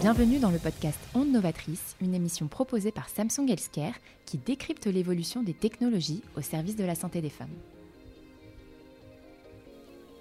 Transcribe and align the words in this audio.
Bienvenue 0.00 0.38
dans 0.38 0.52
le 0.52 0.60
podcast 0.60 1.00
Onde 1.12 1.32
Novatrice, 1.32 1.96
une 2.00 2.14
émission 2.14 2.46
proposée 2.46 2.92
par 2.92 3.08
Samsung 3.08 3.48
Healthcare 3.48 3.94
qui 4.26 4.38
décrypte 4.38 4.86
l'évolution 4.86 5.42
des 5.42 5.54
technologies 5.54 6.22
au 6.36 6.40
service 6.40 6.76
de 6.76 6.84
la 6.84 6.94
santé 6.94 7.20
des 7.20 7.30
femmes. 7.30 7.48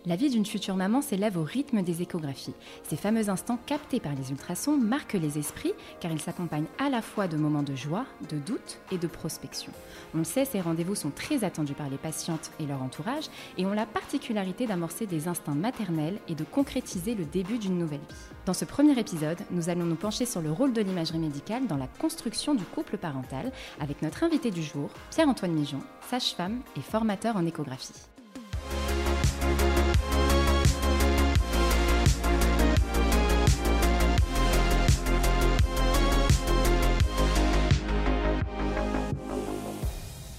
La 0.07 0.15
vie 0.15 0.29
d'une 0.29 0.45
future 0.45 0.77
maman 0.77 1.01
s'élève 1.01 1.37
au 1.37 1.43
rythme 1.43 1.81
des 1.81 2.01
échographies. 2.01 2.53
Ces 2.83 2.95
fameux 2.95 3.27
instants 3.27 3.59
captés 3.65 3.99
par 3.99 4.15
les 4.15 4.31
ultrasons 4.31 4.77
marquent 4.77 5.17
les 5.21 5.37
esprits 5.37 5.73
car 5.99 6.13
ils 6.13 6.21
s'accompagnent 6.21 6.69
à 6.79 6.89
la 6.89 7.01
fois 7.01 7.27
de 7.27 7.35
moments 7.35 7.61
de 7.61 7.75
joie, 7.75 8.05
de 8.29 8.37
doute 8.37 8.79
et 8.89 8.97
de 8.97 9.07
prospection. 9.07 9.73
On 10.15 10.19
le 10.19 10.23
sait, 10.23 10.45
ces 10.45 10.61
rendez-vous 10.61 10.95
sont 10.95 11.09
très 11.09 11.43
attendus 11.43 11.73
par 11.73 11.89
les 11.89 11.97
patientes 11.97 12.51
et 12.61 12.65
leur 12.65 12.81
entourage 12.81 13.25
et 13.57 13.65
ont 13.65 13.73
la 13.73 13.85
particularité 13.85 14.65
d'amorcer 14.65 15.07
des 15.07 15.27
instincts 15.27 15.55
maternels 15.55 16.19
et 16.29 16.35
de 16.35 16.45
concrétiser 16.45 17.13
le 17.13 17.25
début 17.25 17.57
d'une 17.57 17.77
nouvelle 17.77 17.99
vie. 17.99 18.15
Dans 18.45 18.53
ce 18.53 18.63
premier 18.63 18.97
épisode, 18.97 19.39
nous 19.51 19.67
allons 19.67 19.85
nous 19.85 19.95
pencher 19.95 20.25
sur 20.25 20.39
le 20.39 20.53
rôle 20.53 20.71
de 20.71 20.81
l'imagerie 20.81 21.19
médicale 21.19 21.67
dans 21.67 21.75
la 21.75 21.87
construction 21.87 22.55
du 22.55 22.63
couple 22.63 22.97
parental 22.97 23.51
avec 23.81 24.01
notre 24.01 24.23
invité 24.23 24.51
du 24.51 24.63
jour, 24.63 24.89
Pierre-Antoine 25.11 25.51
Mijon, 25.51 25.81
sage-femme 26.09 26.61
et 26.77 26.81
formateur 26.81 27.35
en 27.35 27.45
échographie. 27.45 27.91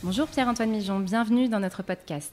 Bonjour 0.04 0.28
Pierre-Antoine 0.28 0.70
Mijon, 0.70 1.00
bienvenue 1.00 1.48
dans 1.48 1.58
notre 1.58 1.82
podcast. 1.82 2.32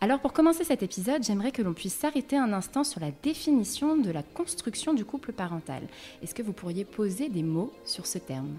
Alors 0.00 0.18
pour 0.18 0.32
commencer 0.32 0.64
cet 0.64 0.82
épisode, 0.82 1.22
j'aimerais 1.22 1.52
que 1.52 1.62
l'on 1.62 1.72
puisse 1.72 1.94
s'arrêter 1.94 2.36
un 2.36 2.52
instant 2.52 2.82
sur 2.82 3.00
la 3.00 3.12
définition 3.22 3.96
de 3.96 4.10
la 4.10 4.24
construction 4.24 4.94
du 4.94 5.04
couple 5.04 5.32
parental. 5.32 5.84
Est-ce 6.24 6.34
que 6.34 6.42
vous 6.42 6.52
pourriez 6.52 6.84
poser 6.84 7.28
des 7.28 7.44
mots 7.44 7.72
sur 7.84 8.04
ce 8.04 8.18
terme? 8.18 8.56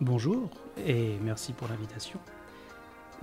Bonjour 0.00 0.48
et 0.86 1.16
merci 1.24 1.52
pour 1.52 1.66
l'invitation. 1.66 2.20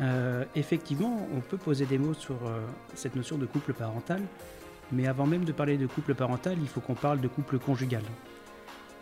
Euh, 0.02 0.44
effectivement, 0.58 1.26
on 1.34 1.40
peut 1.40 1.58
poser 1.58 1.86
des 1.86 1.98
mots 1.98 2.14
sur 2.14 2.36
euh, 2.46 2.68
cette 2.96 3.16
notion 3.16 3.38
de 3.38 3.46
couple 3.46 3.72
parental, 3.72 4.22
mais 4.92 5.08
avant 5.08 5.26
même 5.26 5.46
de 5.46 5.54
parler 5.54 5.78
de 5.78 5.88
couple 5.88 6.16
parental, 6.16 6.58
il 6.60 6.68
faut 6.68 6.82
qu'on 6.82 6.96
parle 6.96 7.22
de 7.22 7.30
couple 7.30 7.60
conjugal. 7.60 8.04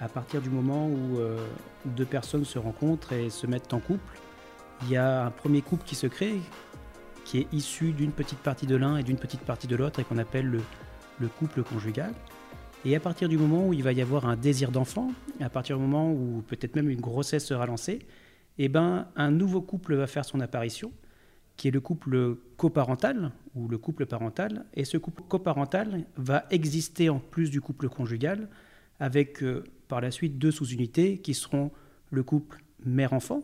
À 0.01 0.07
partir 0.07 0.39
du 0.39 0.51
moment 0.51 0.85
où 0.85 1.17
euh, 1.17 1.43
deux 1.85 2.05
personnes 2.05 2.45
se 2.45 2.59
rencontrent 2.59 3.13
et 3.13 3.31
se 3.31 3.47
mettent 3.47 3.73
en 3.73 3.79
couple, 3.79 4.19
il 4.83 4.89
y 4.89 4.97
a 4.97 5.25
un 5.25 5.31
premier 5.31 5.61
couple 5.61 5.85
qui 5.85 5.95
se 5.95 6.07
crée, 6.07 6.39
qui 7.25 7.39
est 7.39 7.53
issu 7.53 7.91
d'une 7.91 8.11
petite 8.11 8.39
partie 8.39 8.65
de 8.65 8.75
l'un 8.75 8.97
et 8.97 9.03
d'une 9.03 9.17
petite 9.17 9.41
partie 9.41 9.67
de 9.67 9.75
l'autre, 9.75 9.99
et 9.99 10.03
qu'on 10.03 10.17
appelle 10.17 10.47
le, 10.47 11.27
couple 11.39 11.61
conjugal. 11.63 12.13
Et 12.83 12.95
à 12.95 12.99
partir 12.99 13.29
du 13.29 13.37
moment 13.37 13.67
où 13.67 13.73
il 13.73 13.83
va 13.83 13.93
y 13.93 14.01
avoir 14.01 14.25
un 14.25 14.35
désir 14.35 14.71
d'enfant, 14.71 15.11
à 15.39 15.49
partir 15.49 15.77
du 15.77 15.83
moment 15.83 16.11
où 16.11 16.43
peut-être 16.47 16.75
même 16.75 16.89
une 16.89 16.99
grossesse 16.99 17.45
sera 17.45 17.67
lancée, 17.67 17.99
eh 18.57 18.69
ben, 18.69 19.07
un 19.15 19.29
nouveau 19.29 19.61
couple 19.61 19.95
va 19.95 20.07
faire 20.07 20.25
son 20.25 20.39
apparition, 20.39 20.91
qui 21.57 21.67
est 21.67 21.71
le 21.71 21.79
couple 21.79 22.37
coparental 22.57 23.31
ou 23.53 23.67
le 23.67 23.77
couple 23.77 24.07
parental. 24.07 24.65
Et 24.73 24.83
ce 24.83 24.97
couple 24.97 25.21
coparental 25.27 26.05
va 26.17 26.45
exister 26.49 27.09
en 27.09 27.19
plus 27.19 27.51
du 27.51 27.61
couple 27.61 27.87
conjugal, 27.87 28.49
avec 28.99 29.43
euh, 29.43 29.63
par 29.87 30.01
la 30.01 30.09
suite 30.09 30.39
deux 30.39 30.51
sous-unités 30.51 31.19
qui 31.19 31.35
seront 31.35 31.71
le 32.09 32.23
couple 32.23 32.63
mère-enfant, 32.83 33.41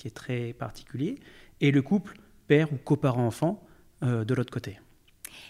qui 0.00 0.08
est 0.08 0.12
très 0.12 0.54
particulier, 0.54 1.16
et 1.60 1.70
le 1.70 1.82
couple 1.82 2.18
père 2.48 2.72
ou 2.72 2.76
coparent-enfant 2.76 3.62
euh, 4.02 4.24
de 4.24 4.34
l'autre 4.34 4.50
côté. 4.50 4.78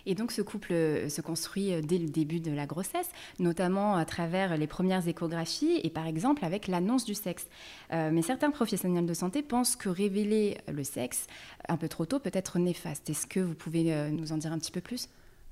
Et 0.07 0.17
donc 0.17 0.33
ce 0.33 0.43
couple 0.43 0.73
euh, 0.73 1.09
se 1.09 1.21
construit 1.21 1.73
euh, 1.73 1.83
dès 1.83 1.99
le 1.99 2.09
début 2.09 2.41
de 2.41 2.51
la 2.51 2.67
grossesse, 2.67 3.09
notamment 3.39 3.95
à 3.95 4.05
travers 4.05 4.57
les 4.57 4.67
premières 4.67 5.07
échographies 5.07 5.81
et 5.85 5.89
par 5.89 6.07
exemple 6.09 6.45
avec 6.45 6.67
l'annonce 6.67 7.05
du 7.05 7.15
sexe. 7.15 7.47
mais 7.91 8.23
certains 8.23 8.51
professionnels 8.51 9.07
de 9.07 9.15
santé 9.15 9.43
pensent 9.43 9.77
que 9.77 9.89
révéler 9.89 10.59
le 10.67 10.83
sexe 10.83 11.29
un 11.69 11.77
peu 11.77 11.89
trop 11.89 12.07
tôt 12.07 12.19
peut 12.19 12.33
être 12.35 12.59
néfaste. 12.59 13.09
Est-ce 13.09 13.27
que 13.29 13.41
vous 13.41 13.55
pouvez 13.55 14.11
nous 14.11 14.33
en 14.33 14.37
dire 14.37 14.53
un 14.53 14.59
petit 14.59 14.73
peu 14.73 14.81
plus? 14.81 15.09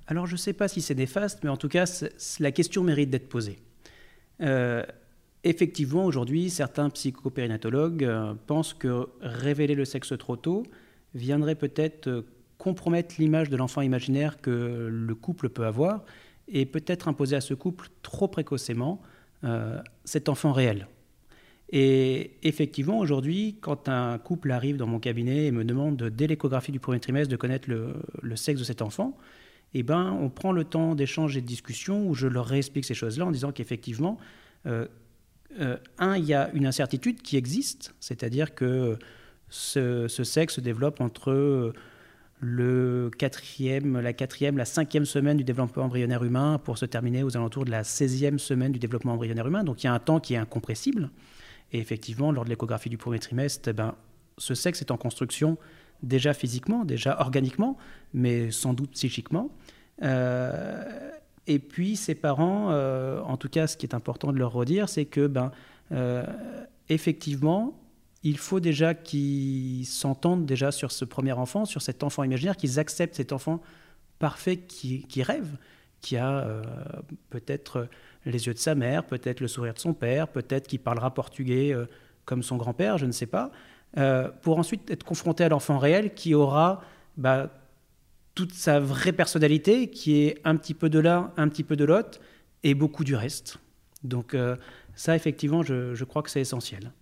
Alors 0.09 0.27
je 0.27 0.33
ne 0.33 0.39
sais 0.39 0.55
pas 0.55 0.67
si 0.67 0.81
c'est 0.81 0.97
néfaste, 0.97 1.45
mais 1.45 1.51
en 1.51 1.57
tout 1.57 1.69
cas 1.69 1.85
la 2.41 2.53
question 2.53 2.83
mérite 2.83 3.11
d'être 3.11 3.29
posée. 3.29 3.59
Effectivement, 5.45 6.05
aujourd'hui, 6.05 6.51
certains 6.51 6.91
psychopérinatologues 6.91 8.05
euh, 8.05 8.35
pensent 8.47 8.75
que 8.75 9.07
révéler 9.21 9.75
le 9.75 9.85
sexe 9.85 10.13
trop 10.19 10.37
tôt 10.37 10.65
viendrait 11.15 11.55
peut-être 11.55 12.09
euh, 12.09 12.23
compromettre 12.59 13.15
l'image 13.19 13.49
de 13.49 13.57
l'enfant 13.57 13.81
imaginaire 13.83 14.41
que 14.41 14.89
le 14.91 15.15
couple 15.15 15.49
peut 15.49 15.65
avoir 15.65 16.05
et 16.49 16.67
peut-être 16.67 17.07
imposer 17.07 17.37
à 17.37 17.41
ce 17.41 17.55
couple 17.55 17.89
trop 18.03 18.27
précocement 18.27 19.01
euh, 19.45 19.81
cet 20.05 20.29
enfant 20.29 20.53
réel. 20.53 20.89
Et 21.71 22.33
effectivement, 22.43 22.99
aujourd'hui, 22.99 23.59
quand 23.61 23.89
un 23.89 24.19
couple 24.19 24.51
arrive 24.51 24.77
dans 24.77 24.87
mon 24.87 24.99
cabinet 24.99 25.47
et 25.47 25.53
me 25.53 25.65
demande 25.65 26.03
dès 26.03 26.27
l'échographie 26.27 26.73
du 26.73 26.81
premier 26.81 26.99
trimestre 26.99 27.31
de 27.31 27.37
connaître 27.37 27.69
le, 27.69 28.37
sexe 28.37 28.59
de 28.59 28.65
cet 28.65 28.83
enfant, 28.83 29.17
eh 29.75 29.83
ben, 29.83 30.19
on 30.21 30.31
prend 30.31 30.51
le 30.51 30.65
temps 30.65 30.95
d'échange 30.95 31.37
et 31.37 31.43
de 31.43 31.47
discussion 31.47 32.09
où 32.09 32.15
je 32.15 32.27
leur 32.27 32.47
réexplique 32.47 32.87
ces 32.87 32.95
choses-là 32.95 33.27
en 33.27 33.31
disant 33.31 33.53
qu'effectivement, 33.53 34.19
euh, 35.61 35.77
un, 35.99 36.17
il 36.17 36.25
y 36.25 36.35
a 36.35 36.51
une 36.53 36.67
incertitude 36.67 37.23
qui 37.23 37.37
existe, 37.37 37.95
c'est-à-dire 38.01 38.55
que 38.55 38.99
ce, 39.49 40.07
sexe 40.09 40.55
se 40.55 40.61
développe 40.61 41.01
entre 41.01 41.73
le 42.41 43.11
quatrième, 43.19 43.99
la 43.99 44.13
quatrième, 44.13 44.59
la 44.59 44.65
cinquième 44.65 45.05
semaine 45.05 45.37
du 45.37 45.45
développement 45.45 45.85
embryonnaire 45.85 46.23
humain 46.23 46.61
pour 46.63 46.79
se 46.79 46.85
terminer 46.85 47.23
aux 47.23 47.37
alentours 47.37 47.65
de 47.65 47.71
la 47.71 47.83
16e 47.83 48.39
semaine 48.39 48.73
du 48.73 48.79
développement 48.79 49.15
embryonnaire 49.15 49.47
humain. 49.47 49.65
Donc 49.65 49.83
il 49.83 49.87
y 49.87 49.91
a 49.91 49.95
un 49.95 49.99
temps 49.99 50.21
qui 50.21 50.35
est 50.35 50.39
incompressible. 50.39 51.11
Et 51.73 51.81
effectivement, 51.81 52.31
lors 52.31 52.45
de 52.45 52.51
l'échographie 52.51 52.89
du 52.89 52.97
premier 52.97 53.19
trimestre, 53.19 53.69
eh 53.69 53.73
ben, 53.73 53.95
ce 54.39 54.55
sexe 54.55 54.81
est 54.81 54.91
en 54.91 54.97
construction 54.97 55.59
déjà 56.03 56.33
physiquement, 56.33 56.85
déjà 56.85 57.21
organiquement, 57.21 57.77
mais 58.15 58.51
sans 58.51 58.73
doute 58.73 58.93
psychiquement. 58.93 59.51
Euh, 60.03 61.11
et 61.49 61.59
puis 61.59 61.97
ses 61.97 62.15
parents, 62.15 62.69
euh, 62.71 63.21
en 63.23 63.37
tout 63.37 63.49
cas 63.49 63.67
ce 63.67 63.77
qui 63.77 63.87
est 63.87 63.95
important 63.95 64.33
de 64.33 64.39
leur 64.39 64.53
redire, 64.53 64.89
c'est 64.89 65.07
que 65.07 65.27
ben, 65.27 65.51
euh, 65.93 66.25
effectivement, 66.91 67.81
il 68.23 68.37
faut 68.37 68.61
déjà 68.61 68.95
qu'ils 68.95 69.87
s'entendent 69.87 70.45
déjà 70.45 70.71
sur 70.71 70.93
ce 70.93 71.05
premier 71.07 71.33
enfant, 71.33 71.65
sur 71.65 71.81
cet 71.81 72.05
enfant 72.05 72.23
imaginaire, 72.23 72.57
qu'ils 72.57 72.79
acceptent 72.79 73.15
cet 73.15 73.33
enfant 73.33 73.63
parfait 74.19 74.59
qui, 74.59 75.23
rêve, 75.23 75.57
qui 76.03 76.17
a 76.19 76.41
euh, 76.41 76.63
peut-être 77.31 77.89
les 78.27 78.47
yeux 78.47 78.55
de 78.55 78.59
sa 78.59 78.75
mère, 78.75 79.05
peut-être 79.05 79.41
le 79.41 79.49
sourire 79.49 79.73
de 79.73 79.79
son 79.79 79.95
père, 79.95 80.29
peut-être 80.29 80.67
qu'il 80.67 80.81
parlera 80.81 81.15
portugais 81.15 81.75
comme 82.27 82.43
son 82.43 82.57
grand-père, 82.57 82.99
je 82.99 83.07
ne 83.07 83.13
sais 83.13 83.27
pas, 83.27 83.51
pour 84.43 84.59
ensuite 84.59 84.91
être 84.91 85.05
confronté 85.05 85.45
à 85.45 85.49
l'enfant 85.49 85.79
réel 85.79 86.13
qui 86.13 86.35
aura 86.35 86.83
bah, 87.17 87.49
toute 88.39 88.55
sa 88.55 88.79
vraie 88.79 89.13
personnalité, 89.13 89.91
qui 89.91 90.23
est 90.23 90.39
un 90.45 90.55
petit 90.55 90.73
peu 90.73 90.89
de 90.89 91.01
l'un, 91.01 91.33
un 91.37 91.49
petit 91.49 91.65
peu 91.65 91.75
de 91.75 91.85
l'autre, 91.85 92.21
et 92.63 92.75
beaucoup 92.75 93.03
du 93.03 93.17
reste. 93.17 93.59
Donc 94.05 94.33
euh, 94.33 94.55
ça, 94.95 95.17
effectivement, 95.17 95.65
je, 95.65 96.05
crois 96.05 96.23
que 96.23 96.31
c'est 96.31 96.41
essentiel. 96.41 96.93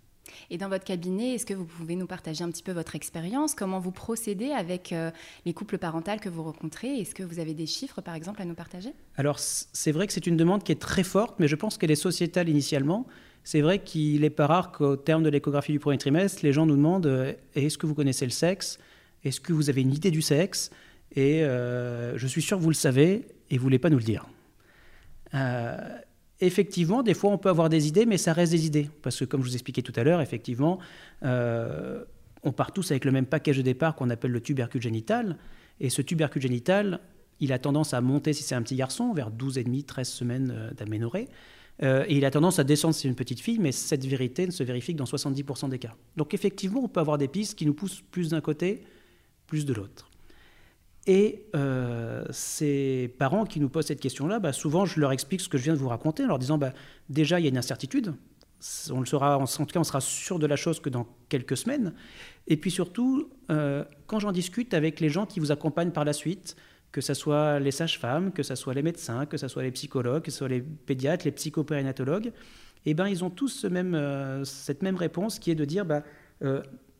Et 0.48 0.56
dans 0.56 0.70
votre 0.70 0.84
cabinet, 0.84 1.34
est-ce 1.34 1.44
que 1.44 1.52
vous 1.52 1.66
pouvez 1.66 1.94
nous 1.94 2.06
partager 2.06 2.42
un 2.42 2.50
petit 2.50 2.62
peu 2.62 2.72
votre 2.72 2.96
expérience? 2.96 3.54
Comment 3.54 3.80
vous 3.80 3.90
procédez 3.90 4.50
avec 4.50 4.94
euh, 4.94 5.10
les 5.44 5.52
couples 5.52 5.76
parentaux 5.76 6.16
que 6.18 6.30
vous 6.30 6.42
rencontrez? 6.42 7.00
Est-ce 7.00 7.14
que 7.14 7.22
vous 7.22 7.38
avez 7.38 7.52
des 7.52 7.66
chiffres, 7.66 8.00
par 8.00 8.14
exemple, 8.14 8.40
à 8.40 8.46
nous 8.46 8.54
partager? 8.54 8.94
Alors, 9.16 9.38
c'est 9.38 9.92
vrai 9.92 10.06
que 10.06 10.14
c'est 10.14 10.26
une 10.26 10.38
demande 10.38 10.64
qui 10.64 10.72
est 10.72 10.80
très 10.80 11.04
forte, 11.04 11.38
mais 11.38 11.48
je 11.48 11.56
pense 11.56 11.76
qu'elle 11.76 11.90
est 11.90 11.96
sociétale 11.96 12.48
initialement. 12.48 13.06
C'est 13.44 13.60
vrai 13.60 13.82
qu'il 13.82 14.22
n'est 14.22 14.30
pas 14.30 14.46
rare 14.46 14.72
qu'au 14.72 14.96
terme 14.96 15.22
de 15.22 15.28
l'échographie 15.28 15.72
du 15.72 15.80
premier 15.80 15.98
trimestre, 15.98 16.40
les 16.42 16.54
gens 16.54 16.64
nous 16.64 16.76
demandent 16.76 17.04
euh, 17.04 17.34
est-ce 17.54 17.76
que 17.76 17.84
vous 17.84 17.94
connaissez 17.94 18.24
le 18.24 18.30
sexe? 18.30 18.78
Est-ce 19.22 19.38
que 19.38 19.52
vous 19.52 19.68
avez 19.68 19.82
une 19.82 19.92
idée 19.92 20.10
du 20.10 20.22
sexe? 20.22 20.70
Et 21.14 21.42
euh, 21.42 22.16
je 22.18 22.26
suis 22.26 22.42
sûr 22.42 22.58
que 22.58 22.62
vous 22.62 22.70
le 22.70 22.74
savez 22.74 23.26
et 23.50 23.58
vous 23.58 23.62
voulez 23.62 23.78
pas 23.78 23.90
nous 23.90 23.98
le 23.98 24.04
dire. 24.04 24.26
Euh, 25.34 25.76
effectivement, 26.40 27.02
des 27.02 27.14
fois, 27.14 27.30
on 27.30 27.38
peut 27.38 27.48
avoir 27.48 27.68
des 27.68 27.86
idées, 27.86 28.06
mais 28.06 28.18
ça 28.18 28.32
reste 28.32 28.52
des 28.52 28.66
idées. 28.66 28.90
Parce 29.02 29.18
que, 29.18 29.24
comme 29.24 29.42
je 29.42 29.48
vous 29.48 29.54
expliquais 29.54 29.82
tout 29.82 29.92
à 29.96 30.04
l'heure, 30.04 30.20
effectivement, 30.20 30.78
euh, 31.22 32.04
on 32.42 32.52
part 32.52 32.72
tous 32.72 32.90
avec 32.90 33.04
le 33.04 33.12
même 33.12 33.26
package 33.26 33.56
de 33.58 33.62
départ 33.62 33.94
qu'on 33.94 34.10
appelle 34.10 34.32
le 34.32 34.40
tubercule 34.40 34.82
génital. 34.82 35.36
Et 35.80 35.90
ce 35.90 36.02
tubercule 36.02 36.42
génital, 36.42 37.00
il 37.40 37.52
a 37.52 37.58
tendance 37.58 37.94
à 37.94 38.00
monter 38.00 38.32
si 38.32 38.42
c'est 38.42 38.54
un 38.54 38.62
petit 38.62 38.76
garçon, 38.76 39.12
vers 39.12 39.30
12,5, 39.30 39.84
13 39.84 40.08
semaines 40.08 40.72
d'aménorrhée. 40.76 41.28
et 41.82 42.16
il 42.16 42.24
a 42.24 42.30
tendance 42.30 42.58
à 42.58 42.64
descendre 42.64 42.94
si 42.94 43.02
c'est 43.02 43.08
une 43.08 43.14
petite 43.14 43.40
fille, 43.40 43.58
mais 43.58 43.72
cette 43.72 44.06
vérité 44.06 44.46
ne 44.46 44.52
se 44.52 44.62
vérifie 44.62 44.94
que 44.94 44.98
dans 44.98 45.04
70% 45.04 45.68
des 45.68 45.78
cas. 45.78 45.94
Donc 46.16 46.32
effectivement, 46.32 46.82
on 46.82 46.88
peut 46.88 47.00
avoir 47.00 47.18
des 47.18 47.28
pistes 47.28 47.58
qui 47.58 47.66
nous 47.66 47.74
poussent 47.74 48.02
plus 48.10 48.30
d'un 48.30 48.40
côté, 48.40 48.84
plus 49.46 49.66
de 49.66 49.74
l'autre. 49.74 50.08
Et 51.06 51.46
euh, 51.54 52.24
ces 52.30 53.14
parents 53.18 53.44
qui 53.44 53.60
nous 53.60 53.68
posent 53.68 53.86
cette 53.86 54.00
question-là, 54.00 54.40
bah, 54.40 54.52
souvent 54.52 54.86
je 54.86 54.98
leur 54.98 55.12
explique 55.12 55.40
ce 55.40 55.48
que 55.48 55.56
je 55.56 55.62
viens 55.62 55.74
de 55.74 55.78
vous 55.78 55.88
raconter 55.88 56.24
en 56.24 56.28
leur 56.28 56.38
disant 56.38 56.58
bah, 56.58 56.72
déjà 57.08 57.38
il 57.38 57.44
y 57.44 57.46
a 57.46 57.48
une 57.48 57.58
incertitude, 57.58 58.14
on 58.90 59.00
le 59.00 59.06
sera, 59.06 59.38
en 59.38 59.46
tout 59.46 59.66
cas 59.66 59.78
on 59.78 59.84
sera 59.84 60.00
sûr 60.00 60.40
de 60.40 60.46
la 60.46 60.56
chose 60.56 60.80
que 60.80 60.88
dans 60.88 61.06
quelques 61.28 61.56
semaines. 61.56 61.94
Et 62.48 62.56
puis 62.56 62.72
surtout, 62.72 63.30
euh, 63.50 63.84
quand 64.06 64.18
j'en 64.18 64.32
discute 64.32 64.74
avec 64.74 64.98
les 64.98 65.08
gens 65.08 65.26
qui 65.26 65.38
vous 65.38 65.52
accompagnent 65.52 65.92
par 65.92 66.04
la 66.04 66.12
suite, 66.12 66.56
que 66.90 67.00
ce 67.00 67.14
soit 67.14 67.60
les 67.60 67.70
sages-femmes, 67.70 68.32
que 68.32 68.42
ce 68.42 68.54
soit 68.56 68.74
les 68.74 68.82
médecins, 68.82 69.26
que 69.26 69.36
ce 69.36 69.46
soit 69.46 69.62
les 69.62 69.72
psychologues, 69.72 70.22
que 70.22 70.30
ce 70.32 70.38
soit 70.38 70.48
les 70.48 70.62
pédiatres, 70.62 71.24
les 71.24 71.32
psychopérinatologues, 71.32 72.32
eh 72.84 72.94
ben, 72.94 73.06
ils 73.06 73.22
ont 73.22 73.30
tous 73.30 73.64
euh, 73.64 74.44
cette 74.44 74.82
même 74.82 74.96
réponse 74.96 75.38
qui 75.38 75.50
est 75.52 75.56
de 75.56 75.64
dire 75.64 75.84
bah, 75.84 76.02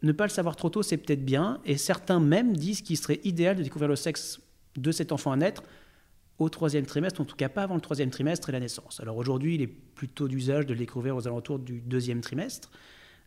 ne 0.03 0.13
pas 0.13 0.25
le 0.25 0.31
savoir 0.31 0.57
trop 0.57 0.71
tôt, 0.71 0.83
c'est 0.83 0.97
peut-être 0.97 1.25
bien. 1.25 1.61
Et 1.65 1.77
certains 1.77 2.21
même 2.21 2.57
disent 2.57 2.83
qu'il 2.83 2.97
serait 2.97 3.21
idéal 3.25 3.57
de 3.57 3.63
découvrir 3.63 3.89
le 3.89 3.97
sexe 3.97 4.41
de 4.77 4.93
cet 4.93 5.13
enfant 5.13 5.33
à 5.33 5.37
naître 5.37 5.63
au 6.39 6.49
troisième 6.49 6.85
trimestre, 6.85 7.21
en 7.21 7.25
tout 7.25 7.37
cas 7.37 7.49
pas 7.49 7.63
avant 7.63 7.77
le 7.77 7.81
troisième 7.81 8.11
trimestre 8.11 8.51
et 8.51 8.53
la 8.53 8.61
naissance. 8.61 9.01
Alors 9.01 9.17
aujourd'hui, 9.17 9.55
il 9.55 9.63
est 9.63 9.67
plutôt 9.67 10.29
d'usage 10.29 10.67
de 10.67 10.75
le 10.75 10.79
découvrir 10.79 11.17
aux 11.17 11.27
alentours 11.27 11.59
du 11.59 11.81
deuxième 11.81 12.21
trimestre. 12.21 12.71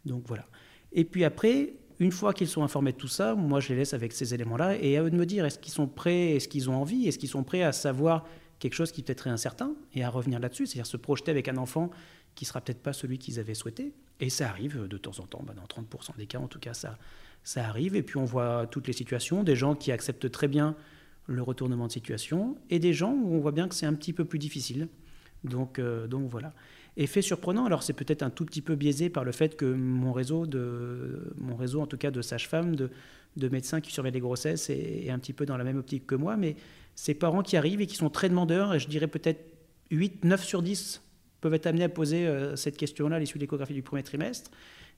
Donc 0.06 0.24
voilà. 0.28 0.46
Et 0.92 1.06
puis 1.06 1.24
après, 1.24 1.74
une 2.00 2.12
fois 2.12 2.34
qu'ils 2.34 2.48
sont 2.48 2.64
informés 2.64 2.92
de 2.92 2.98
tout 2.98 3.08
ça, 3.08 3.36
moi 3.36 3.60
je 3.60 3.70
les 3.70 3.78
laisse 3.78 3.94
avec 3.94 4.14
ces 4.14 4.34
éléments-là 4.34 4.78
et 4.78 4.98
à 4.98 5.04
eux 5.04 5.10
de 5.10 5.16
me 5.16 5.26
dire 5.26 5.46
est-ce 5.46 5.60
qu'ils 5.60 5.74
sont 5.74 5.88
prêts, 5.88 6.36
est-ce 6.36 6.48
qu'ils 6.48 6.70
ont 6.70 6.76
envie, 6.76 7.08
est-ce 7.08 7.18
qu'ils 7.18 7.30
sont 7.30 7.44
prêts 7.44 7.64
à 7.64 7.72
savoir 7.72 8.26
quelque 8.60 8.74
chose 8.74 8.92
qui 8.92 9.04
peut-être 9.04 9.28
est 9.28 9.32
incertain 9.32 9.74
et 9.94 10.04
à 10.04 10.10
revenir 10.10 10.40
là-dessus, 10.40 10.68
c'est-à-dire 10.68 10.86
se 10.86 10.98
projeter 10.98 11.32
avec 11.32 11.48
un 11.48 11.58
enfant 11.58 11.90
qui 12.36 12.46
sera 12.46 12.62
peut-être 12.62 12.82
pas 12.82 12.94
celui 12.94 13.18
qu'ils 13.18 13.40
avaient 13.40 13.54
souhaité. 13.54 13.94
Et 14.20 14.30
ça 14.30 14.50
arrive 14.50 14.88
de 14.88 14.98
temps 14.98 15.20
en 15.20 15.26
temps, 15.26 15.44
bah, 15.46 15.54
dans 15.54 15.82
30% 15.82 16.18
des 16.18 16.28
cas 16.28 16.40
en 16.40 16.48
tout 16.48 16.60
cas, 16.60 16.74
ça, 16.74 16.98
ça 17.44 17.68
arrive. 17.68 17.96
Et 17.96 18.04
puis 18.04 18.18
on 18.18 18.26
voit 18.26 18.68
toutes 18.68 18.88
les 18.88 18.94
situations, 18.94 19.44
des 19.44 19.56
gens 19.56 19.76
qui 19.76 19.92
acceptent 19.92 20.30
très 20.30 20.48
bien 20.48 20.76
le 21.26 21.42
retournement 21.44 21.88
de 21.88 21.92
situation, 21.92 22.58
et 22.70 22.80
des 22.80 22.94
gens 22.94 23.14
où 23.14 23.36
on 23.36 23.40
voit 23.40 23.52
bien 23.52 23.68
que 23.68 23.76
c'est 23.76 23.86
un 23.86 23.94
petit 23.94 24.14
peu 24.14 24.26
plus 24.26 24.40
difficile. 24.40 24.88
Donc, 25.44 25.80
euh, 25.80 26.08
donc 26.08 26.28
voilà. 26.28 26.54
Effet 26.98 27.22
surprenant, 27.22 27.66
alors 27.66 27.84
c'est 27.84 27.94
peut-être 27.94 28.24
un 28.24 28.30
tout 28.30 28.46
petit 28.46 28.62
peu 28.62 28.76
biaisé 28.76 29.10
par 29.10 29.24
le 29.24 29.32
fait 29.32 29.56
que 29.56 29.66
mon 29.66 30.12
réseau, 30.12 30.48
de, 30.48 31.34
mon 31.38 31.56
réseau 31.56 31.82
en 31.82 31.86
tout 31.86 31.98
cas 31.98 32.12
de 32.12 32.22
sages-femmes, 32.22 32.76
de, 32.76 32.90
de, 33.36 33.50
médecins 33.50 33.82
qui 33.82 33.92
surveillent 33.92 34.14
les 34.14 34.20
grossesses 34.20 34.70
est, 34.70 35.10
un 35.10 35.20
petit 35.20 35.34
peu 35.34 35.46
dans 35.46 35.58
la 35.58 35.64
même 35.64 35.78
optique 35.78 36.06
que 36.06 36.16
moi, 36.16 36.38
mais 36.38 36.56
ces 36.96 37.14
parents 37.14 37.42
qui 37.42 37.58
arrivent 37.58 37.82
et 37.82 37.88
qui 37.88 37.96
sont 37.96 38.10
très 38.10 38.30
demandeurs, 38.30 38.74
et 38.74 38.80
je 38.80 38.88
dirais 38.88 39.08
peut-être 39.08 39.54
8, 39.92 40.26
9 40.26 40.44
sur 40.44 40.62
10 40.62 41.02
peuvent 41.42 41.54
être 41.54 41.68
amenés 41.68 41.86
à 41.86 41.90
poser 41.90 42.28
euh, 42.28 42.56
cette 42.56 42.78
question-là 42.78 43.16
à 43.16 43.20
l'issue 43.20 43.38
de 43.38 43.44
l'échographie 43.44 43.74
du 43.74 43.82
premier 43.82 44.04
trimestre, 44.04 44.52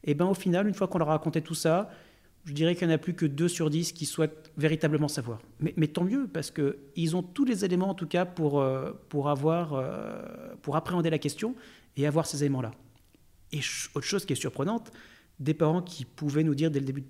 et 0.04 0.13
bien 0.13 0.28
au 0.28 0.33
final, 0.33 0.68
une 0.68 0.74
fois 0.74 0.88
qu'on 0.88 0.98
leur 0.98 1.10
a 1.10 1.13
raconté 1.13 1.42
tout 1.42 1.54
ça, 1.54 1.92
je 2.45 2.54
dirais 2.54 2.75
qu'il 2.75 2.88
n'y 2.88 2.94
en 2.94 2.95
a 2.95 3.00
plus 3.00 3.13
que 3.13 3.25
2 3.25 3.48
sur 3.48 3.69
10 3.69 3.92
qui 3.92 4.06
souhaitent 4.06 4.51
véritablement 4.57 5.07
savoir. 5.07 5.39
Mais, 5.60 5.74
mais 5.77 5.88
tant 5.88 6.04
mieux, 6.04 6.27
parce 6.27 6.51
qu'ils 6.51 7.16
ont 7.16 7.22
tous 7.22 7.45
les 7.45 7.66
éléments, 7.66 7.89
en 7.89 7.94
tout 7.94 8.07
cas, 8.07 8.25
pour, 8.25 8.62
euh, 8.62 8.92
pour, 9.10 9.30
avoir, 9.30 9.74
euh, 9.74 10.56
pour 10.62 10.75
appréhender 10.75 11.10
la 11.10 11.19
question 11.19 11.56
et 11.98 12.07
avoir 12.07 12.25
ces 12.25 12.44
éléments-là. 12.44 12.72
Et 13.51 13.60
autre 13.94 14.07
chose 14.07 14.25
qui 14.25 14.34
est 14.34 14.38
surprenante, 14.38 14.92
des 15.39 15.54
parents 15.54 15.81
qui 15.81 16.06
pouvaient 16.06 16.44
nous 16.44 16.56
dire 16.56 16.72
dès 16.72 16.80
le 16.80 16.86
début 16.86 17.04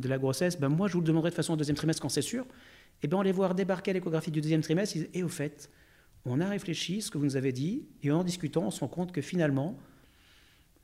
de 0.00 0.08
la 0.08 0.18
grossesse, 0.18 0.58
ben 0.58 0.68
moi 0.68 0.88
je 0.88 0.94
vous 0.94 1.00
le 1.00 1.06
demanderai 1.06 1.30
de 1.30 1.34
façon 1.34 1.54
au 1.54 1.56
deuxième 1.56 1.76
trimestre 1.76 2.02
quand 2.02 2.08
c'est 2.08 2.22
sûr, 2.22 2.44
et 2.44 2.48
eh 3.02 3.08
ben 3.08 3.18
on 3.18 3.22
les 3.22 3.32
voir 3.32 3.54
débarquer 3.54 3.90
à 3.90 3.94
l'échographie 3.94 4.30
du 4.30 4.40
deuxième 4.40 4.62
trimestre, 4.62 4.96
et 5.12 5.22
au 5.22 5.28
fait, 5.28 5.70
on 6.24 6.40
a 6.40 6.48
réfléchi 6.48 7.02
ce 7.02 7.10
que 7.10 7.18
vous 7.18 7.24
nous 7.24 7.36
avez 7.36 7.52
dit, 7.52 7.86
et 8.02 8.10
en 8.10 8.24
discutant, 8.24 8.64
on 8.64 8.70
se 8.70 8.80
rend 8.80 8.88
compte 8.88 9.12
que 9.12 9.20
finalement, 9.20 9.78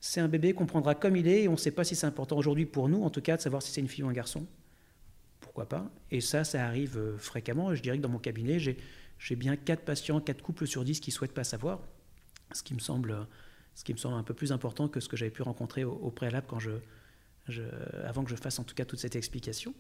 c'est 0.01 0.21
un 0.21 0.29
bébé 0.29 0.53
qu'on 0.53 0.67
prendra 0.67 0.95
comme 0.95 1.17
il 1.17 1.27
est, 1.27 1.45
et 1.45 1.49
on 1.49 1.53
ne 1.53 1.57
sait 1.57 1.71
pas 1.71 1.85
si 1.85 1.95
c'est 1.95 2.07
important 2.07 2.37
aujourd'hui 2.37 2.67
pour 2.67 2.89
nous, 2.89 3.03
en 3.03 3.11
tout 3.11 3.23
cas, 3.23 3.37
de 3.37 3.43
savoir 3.43 3.63
si 3.63 3.73
c'est 3.73 3.81
une 3.81 3.89
fille 3.89 4.05
ou 4.05 4.09
un 4.09 4.13
garçon. 4.13 4.47
Pourquoi 5.41 5.69
pas 5.69 5.91
Et 6.11 6.21
ça, 6.21 6.45
ça 6.45 6.65
arrive 6.65 6.97
euh, 6.97 7.19
fréquemment. 7.19 7.75
Je 7.75 7.83
dirais 7.83 7.99
que 7.99 8.03
dans 8.03 8.09
mon 8.09 8.19
cabinet, 8.19 8.59
j'ai 8.59 9.37
bien 9.37 9.57
4 9.57 9.85
patients, 9.85 10.21
4 10.21 10.43
couples 10.43 10.67
sur 10.67 10.85
10 10.85 11.01
qui 11.01 11.11
ne 11.11 11.15
souhaitent 11.15 11.35
pas 11.35 11.45
savoir 11.45 11.81
ce 12.53 12.63
qui 12.63 12.75
me 12.75 12.79
semble, 12.79 13.27
ce 13.75 13.85
qui 13.85 13.93
me 13.93 13.99
semble 13.99 14.17
un 14.17 14.23
peu 14.23 14.35
plus 14.35 14.53
important 14.53 14.89
que 14.89 15.01
ce 15.01 15.09
que 15.09 15.17
j'avais 15.17 15.31
pu 15.31 15.43
rencontrer 15.43 15.85
au, 15.85 16.11
préalable 16.11 16.47
quand 16.49 16.59
je, 16.59 16.71
avant 18.05 18.25
que 18.25 18.31
je 18.31 18.37
fasse 18.37 18.59
en 18.59 18.65
tout 18.65 18.75
cas 18.75 18.85
toute 18.85 18.99
cette 18.99 19.17
explication. 19.17 19.75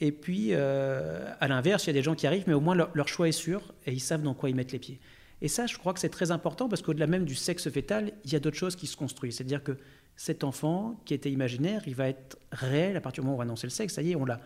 Et 0.00 0.12
puis, 0.12 0.48
euh, 0.50 1.32
à 1.40 1.48
l'inverse, 1.48 1.84
il 1.84 1.88
y 1.88 1.90
a 1.90 1.92
des 1.94 2.02
gens 2.02 2.14
qui 2.14 2.26
arrivent, 2.26 2.44
mais 2.46 2.54
au 2.54 2.60
moins 2.60 2.74
leur, 2.74 3.08
choix 3.08 3.28
est 3.28 3.32
sûr 3.32 3.74
et 3.86 3.92
ils 3.92 4.00
savent 4.00 4.22
dans 4.22 4.34
quoi 4.34 4.50
ils 4.50 4.56
mettent 4.56 4.72
les 4.72 4.78
pieds. 4.78 5.00
Et 5.40 5.48
ça, 5.48 5.66
je 5.66 5.76
crois 5.76 5.92
que 5.92 6.00
c'est 6.00 6.08
très 6.08 6.30
important 6.30 6.68
parce 6.68 6.82
qu'au-delà 6.82 7.06
même 7.06 7.24
du 7.24 7.34
sexe 7.34 7.68
fœtal, 7.68 8.12
il 8.24 8.32
y 8.32 8.36
a 8.36 8.40
d'autres 8.40 8.56
choses 8.56 8.76
qui 8.76 8.86
se 8.86 8.96
construisent. 8.96 9.36
C'est-à-dire 9.36 9.62
que 9.62 9.76
cet 10.16 10.42
enfant 10.42 11.00
qui 11.04 11.14
était 11.14 11.30
imaginaire, 11.30 11.82
il 11.86 11.94
va 11.94 12.08
être 12.08 12.38
réel 12.50 12.96
à 12.96 13.00
partir 13.00 13.22
du 13.22 13.26
moment 13.26 13.34
où 13.34 13.36
on 13.36 13.38
va 13.38 13.44
annoncer 13.44 13.66
le 13.66 13.72
sexe. 13.72 13.94
Ça 13.94 14.02
y 14.02 14.12
est, 14.12 14.16
on 14.16 14.24
l'a, 14.24 14.40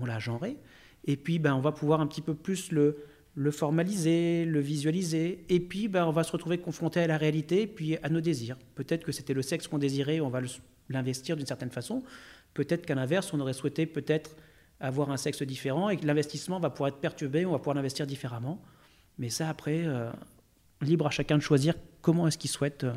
on 0.00 0.04
l'a 0.04 0.18
genré. 0.18 0.56
Et 1.04 1.16
puis, 1.16 1.38
ben, 1.38 1.54
on 1.54 1.60
va 1.60 1.72
pouvoir 1.72 2.00
un 2.00 2.06
petit 2.06 2.20
peu 2.20 2.34
plus 2.34 2.70
le, 2.70 3.04
le 3.34 3.50
formaliser, 3.50 4.44
le 4.44 4.60
visualiser, 4.60 5.44
et 5.48 5.58
puis 5.58 5.88
ben, 5.88 6.06
on 6.06 6.12
va 6.12 6.22
se 6.22 6.32
retrouver 6.32 6.58
confronté 6.58 7.00
à 7.00 7.06
la 7.06 7.16
réalité, 7.16 7.66
puis 7.66 7.96
à 8.02 8.08
nos 8.08 8.20
désirs. 8.20 8.56
Peut-être 8.74 9.04
que 9.04 9.12
c'était 9.12 9.34
le 9.34 9.42
sexe 9.42 9.66
qu'on 9.68 9.78
désirait, 9.78 10.20
on 10.20 10.28
va 10.28 10.40
l'investir 10.92 11.36
d'une 11.36 11.46
certaine 11.46 11.70
façon. 11.70 12.02
Peut-être 12.54 12.86
qu'à 12.86 12.94
l'inverse, 12.94 13.32
on 13.32 13.40
aurait 13.40 13.52
souhaité 13.52 13.86
peut-être 13.86 14.36
avoir 14.82 15.10
un 15.10 15.16
sexe 15.16 15.42
différent 15.42 15.88
et 15.88 15.96
que 15.96 16.06
l'investissement 16.06 16.58
va 16.58 16.68
pouvoir 16.68 16.88
être 16.88 16.98
perturbé, 16.98 17.46
on 17.46 17.52
va 17.52 17.58
pouvoir 17.58 17.76
l'investir 17.76 18.06
différemment. 18.06 18.60
Mais 19.18 19.30
ça, 19.30 19.48
après, 19.48 19.84
euh, 19.84 20.10
libre 20.80 21.06
à 21.06 21.10
chacun 21.10 21.36
de 21.36 21.42
choisir 21.42 21.74
comment 22.00 22.26
est-ce 22.26 22.36
qu'il 22.36 22.50
souhaite 22.50 22.84
euh, 22.84 22.92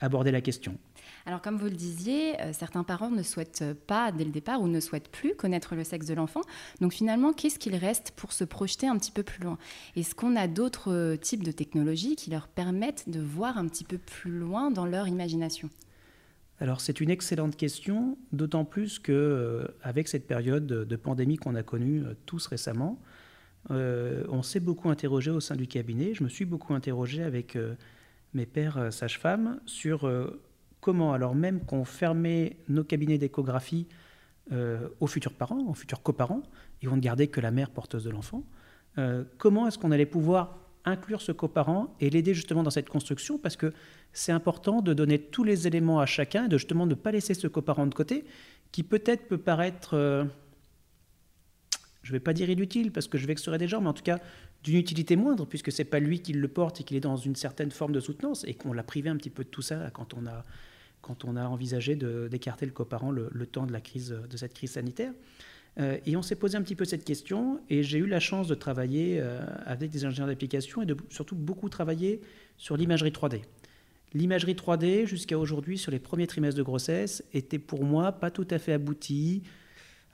aborder 0.00 0.30
la 0.30 0.40
question. 0.40 0.78
Alors 1.26 1.42
comme 1.42 1.58
vous 1.58 1.66
le 1.66 1.72
disiez, 1.72 2.40
euh, 2.40 2.52
certains 2.52 2.84
parents 2.84 3.10
ne 3.10 3.22
souhaitent 3.22 3.64
pas 3.86 4.12
dès 4.12 4.24
le 4.24 4.30
départ 4.30 4.62
ou 4.62 4.68
ne 4.68 4.80
souhaitent 4.80 5.10
plus 5.10 5.34
connaître 5.34 5.74
le 5.74 5.84
sexe 5.84 6.06
de 6.06 6.14
l'enfant. 6.14 6.40
Donc 6.80 6.94
finalement, 6.94 7.32
qu'est-ce 7.32 7.58
qu'il 7.58 7.76
reste 7.76 8.12
pour 8.12 8.32
se 8.32 8.44
projeter 8.44 8.88
un 8.88 8.96
petit 8.96 9.12
peu 9.12 9.22
plus 9.22 9.42
loin? 9.42 9.58
Est-ce 9.96 10.14
qu'on 10.14 10.36
a 10.36 10.48
d'autres 10.48 11.16
types 11.16 11.44
de 11.44 11.52
technologies 11.52 12.16
qui 12.16 12.30
leur 12.30 12.48
permettent 12.48 13.08
de 13.08 13.20
voir 13.20 13.58
un 13.58 13.68
petit 13.68 13.84
peu 13.84 13.98
plus 13.98 14.38
loin 14.38 14.70
dans 14.70 14.86
leur 14.86 15.08
imagination? 15.08 15.68
Alors 16.60 16.80
c'est 16.80 17.00
une 17.00 17.10
excellente 17.10 17.56
question, 17.56 18.16
d'autant 18.32 18.64
plus 18.64 18.98
que 18.98 19.12
euh, 19.12 19.66
avec 19.82 20.08
cette 20.08 20.26
période 20.26 20.66
de 20.66 20.96
pandémie 20.96 21.36
qu'on 21.36 21.54
a 21.54 21.62
connue 21.62 22.02
tous 22.26 22.46
récemment, 22.46 23.00
on 23.70 24.42
s'est 24.42 24.60
beaucoup 24.60 24.90
interrogé 24.90 25.30
au 25.30 25.40
sein 25.40 25.56
du 25.56 25.66
cabinet. 25.66 26.12
Je 26.12 26.22
me 26.22 26.28
suis 26.28 26.44
beaucoup 26.44 26.74
interrogé 26.74 27.22
avec 27.22 27.56
mes 28.34 28.44
pères 28.44 28.92
sages-femmes 28.92 29.58
sur 29.64 30.06
comment, 30.84 31.14
alors 31.14 31.34
même 31.34 31.60
qu'on 31.60 31.86
fermait 31.86 32.58
nos 32.68 32.84
cabinets 32.84 33.16
d'échographie 33.16 33.86
euh, 34.52 34.90
aux 35.00 35.06
futurs 35.06 35.32
parents, 35.32 35.64
aux 35.66 35.72
futurs 35.72 36.02
coparents, 36.02 36.42
et 36.82 36.88
on 36.88 36.96
ne 36.96 37.00
gardait 37.00 37.28
que 37.28 37.40
la 37.40 37.50
mère 37.50 37.70
porteuse 37.70 38.04
de 38.04 38.10
l'enfant, 38.10 38.44
euh, 38.98 39.24
comment 39.38 39.66
est-ce 39.66 39.78
qu'on 39.78 39.90
allait 39.92 40.04
pouvoir 40.04 40.58
inclure 40.84 41.22
ce 41.22 41.32
coparent 41.32 41.94
et 42.00 42.10
l'aider 42.10 42.34
justement 42.34 42.62
dans 42.62 42.70
cette 42.70 42.88
construction 42.88 43.38
Parce 43.38 43.56
que 43.56 43.72
c'est 44.12 44.32
important 44.32 44.82
de 44.82 44.92
donner 44.92 45.18
tous 45.18 45.44
les 45.44 45.66
éléments 45.66 46.00
à 46.00 46.06
chacun 46.06 46.46
et 46.46 46.48
de 46.48 46.58
justement 46.58 46.86
ne 46.86 46.94
pas 46.94 47.12
laisser 47.12 47.34
ce 47.34 47.46
coparent 47.46 47.86
de 47.86 47.94
côté, 47.94 48.24
qui 48.72 48.82
peut-être 48.82 49.28
peut 49.28 49.38
paraître, 49.38 49.94
euh, 49.94 50.24
je 52.02 52.10
ne 52.10 52.16
vais 52.16 52.20
pas 52.20 52.32
dire 52.32 52.50
inutile 52.50 52.92
parce 52.92 53.08
que 53.08 53.18
je 53.18 53.26
vexerai 53.26 53.58
des 53.58 53.68
gens, 53.68 53.80
mais 53.80 53.88
en 53.88 53.94
tout 53.94 54.02
cas 54.02 54.18
d'une 54.62 54.76
utilité 54.76 55.16
moindre, 55.16 55.46
puisque 55.46 55.70
c'est 55.70 55.84
pas 55.84 56.00
lui 56.00 56.20
qui 56.20 56.32
le 56.32 56.48
porte 56.48 56.80
et 56.80 56.84
qu'il 56.84 56.96
est 56.96 57.00
dans 57.00 57.16
une 57.16 57.36
certaine 57.36 57.70
forme 57.70 57.92
de 57.92 58.00
soutenance, 58.00 58.44
et 58.44 58.54
qu'on 58.54 58.72
l'a 58.72 58.82
privé 58.82 59.10
un 59.10 59.16
petit 59.16 59.30
peu 59.30 59.44
de 59.44 59.48
tout 59.48 59.62
ça 59.62 59.90
quand 59.92 60.14
on 60.14 60.26
a 60.26 60.44
quand 61.02 61.26
on 61.26 61.36
a 61.36 61.44
envisagé 61.46 61.96
d'écarter 61.96 62.64
le 62.64 62.72
coparent 62.72 63.10
le, 63.10 63.28
le, 63.30 63.46
temps 63.46 63.66
de, 63.66 63.72
la 63.72 63.82
crise, 63.82 64.16
de 64.30 64.36
cette 64.38 64.54
crise 64.54 64.70
sanitaire. 64.70 65.12
Euh, 65.80 65.98
et 66.06 66.16
on 66.16 66.22
s'est 66.22 66.36
posé 66.36 66.56
un 66.56 66.62
petit 66.62 66.76
peu 66.76 66.84
cette 66.84 67.04
question, 67.04 67.60
et 67.68 67.82
j'ai 67.82 67.98
eu 67.98 68.06
la 68.06 68.20
chance 68.20 68.46
de 68.46 68.54
travailler 68.54 69.18
euh, 69.20 69.40
avec 69.66 69.90
des 69.90 70.04
ingénieurs 70.04 70.28
d'application 70.28 70.82
et 70.82 70.86
de 70.86 70.96
surtout 71.08 71.34
beaucoup 71.34 71.68
travailler 71.68 72.20
sur 72.56 72.76
l'imagerie 72.76 73.10
3D. 73.10 73.42
L'imagerie 74.12 74.54
3D, 74.54 75.06
jusqu'à 75.06 75.36
aujourd'hui, 75.36 75.76
sur 75.76 75.90
les 75.90 75.98
premiers 75.98 76.28
trimestres 76.28 76.56
de 76.56 76.62
grossesse, 76.62 77.24
était 77.32 77.58
pour 77.58 77.84
moi 77.84 78.12
pas 78.12 78.30
tout 78.30 78.46
à 78.50 78.58
fait 78.58 78.72
aboutie, 78.72 79.42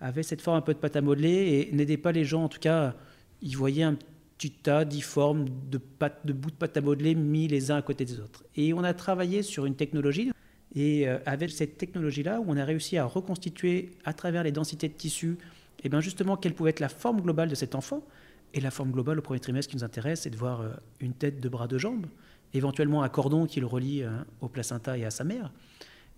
avait 0.01 0.23
cette 0.23 0.41
forme 0.41 0.57
un 0.57 0.63
peu 0.63 0.73
de 0.73 0.79
pâte 0.79 0.97
à 0.97 1.03
modeler 1.03 1.69
et 1.71 1.75
n'aidait 1.75 1.99
pas 1.99 2.13
les 2.13 2.25
gens, 2.25 2.45
en 2.45 2.49
tout 2.49 2.61
cas, 2.61 2.97
ils 3.43 3.57
voyaient 3.57 3.83
un 3.83 3.99
petit 4.39 4.51
tas 4.51 4.87
difforme 4.87 5.45
de, 5.71 5.79
de 6.25 6.33
bouts 6.33 6.51
de 6.51 6.55
pâte 6.55 6.79
à 6.79 6.81
modeler 6.81 7.15
mis 7.15 7.47
les 7.47 7.71
uns 7.71 7.77
à 7.77 7.83
côté 7.83 8.07
des 8.07 8.19
autres. 8.21 8.45
Et 8.57 8.73
on 8.73 8.83
a 8.83 8.95
travaillé 8.95 9.43
sur 9.43 9.67
une 9.67 9.77
technologie 9.77 10.33
et 10.75 11.09
euh, 11.09 11.19
avec 11.27 11.51
cette 11.51 11.79
technologie-là, 11.79 12.41
où 12.41 12.45
on 12.49 12.57
a 12.57 12.65
réussi 12.65 12.97
à 12.97 13.05
reconstituer 13.05 13.91
à 14.05 14.13
travers 14.13 14.43
les 14.43 14.53
densités 14.53 14.89
de 14.89 14.95
tissu, 14.95 15.37
et 15.79 15.85
eh 15.85 15.89
bien 15.89 16.01
justement 16.01 16.37
quelle 16.37 16.55
pouvait 16.55 16.71
être 16.71 16.81
la 16.81 16.89
forme 16.89 17.21
globale 17.21 17.49
de 17.49 17.55
cet 17.55 17.75
enfant. 17.75 18.05
Et 18.53 18.61
la 18.61 18.71
forme 18.71 18.91
globale 18.91 19.19
au 19.19 19.23
premier 19.23 19.41
trimestre 19.41 19.71
qui 19.71 19.77
nous 19.77 19.85
intéresse, 19.85 20.23
c'est 20.23 20.31
de 20.31 20.37
voir 20.37 20.61
euh, 20.61 20.71
une 21.01 21.13
tête, 21.13 21.41
deux 21.41 21.49
bras, 21.49 21.69
deux 21.69 21.79
jambes, 21.79 22.07
éventuellement 22.53 23.03
un 23.03 23.09
cordon 23.09 23.47
qui 23.47 23.61
le 23.61 23.67
relie 23.67 24.03
euh, 24.03 24.11
au 24.41 24.49
placenta 24.49 24.99
et 24.99 25.05
à 25.05 25.11
sa 25.11 25.25
mère. 25.25 25.53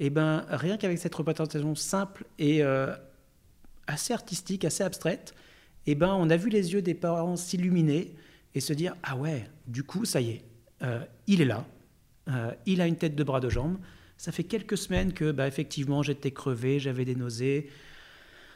Et 0.00 0.10
bien 0.10 0.44
rien 0.48 0.78
qu'avec 0.78 0.98
cette 0.98 1.14
représentation 1.14 1.74
simple 1.74 2.24
et 2.38 2.62
assez 3.86 4.12
artistique, 4.14 4.64
assez 4.64 4.82
abstraite, 4.82 5.34
et 5.86 5.94
ben 5.94 6.12
on 6.18 6.30
a 6.30 6.36
vu 6.36 6.48
les 6.48 6.72
yeux 6.72 6.82
des 6.82 6.94
parents 6.94 7.36
s'illuminer 7.36 8.16
et 8.54 8.60
se 8.60 8.72
dire 8.72 8.96
ah 9.04 9.16
ouais, 9.16 9.44
du 9.68 9.84
coup 9.84 10.04
ça 10.04 10.20
y 10.20 10.30
est, 10.30 10.44
il 11.28 11.42
est 11.42 11.44
là, 11.44 11.64
il 12.66 12.80
a 12.80 12.88
une 12.88 12.96
tête, 12.96 13.14
deux 13.14 13.22
bras, 13.22 13.38
deux 13.38 13.50
jambes 13.50 13.76
ça 14.22 14.30
fait 14.30 14.44
quelques 14.44 14.78
semaines 14.78 15.12
que, 15.12 15.32
bah, 15.32 15.48
effectivement, 15.48 16.04
j'étais 16.04 16.30
crevé, 16.30 16.78
j'avais 16.78 17.04
des 17.04 17.16
nausées. 17.16 17.68